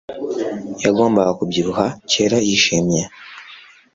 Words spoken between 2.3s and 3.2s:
yishimye